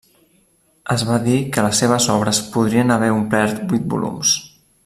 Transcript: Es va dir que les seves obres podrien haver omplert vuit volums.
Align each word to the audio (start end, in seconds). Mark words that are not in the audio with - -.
Es 0.95 1.03
va 1.09 1.17
dir 1.27 1.35
que 1.57 1.67
les 1.67 1.83
seves 1.85 2.09
obres 2.15 2.41
podrien 2.57 2.97
haver 2.97 3.13
omplert 3.21 3.65
vuit 3.75 3.89
volums. 3.97 4.37